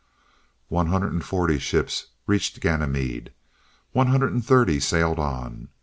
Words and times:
One 0.67 0.87
hundred 0.87 1.13
and 1.13 1.23
forty 1.23 1.59
ships 1.59 2.07
reached 2.25 2.59
Ganymede. 2.59 3.33
One 3.91 4.07
hundred 4.07 4.33
and 4.33 4.43
thirty 4.43 4.79
sailed 4.79 5.19
on. 5.19 5.67